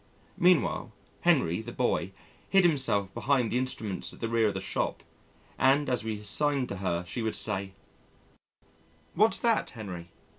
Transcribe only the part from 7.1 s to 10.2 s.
would say, "What's that, Henry?"